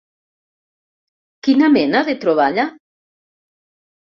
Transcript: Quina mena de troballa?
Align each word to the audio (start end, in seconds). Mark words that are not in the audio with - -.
Quina 1.49 1.69
mena 1.75 2.03
de 2.09 2.17
troballa? 2.25 2.67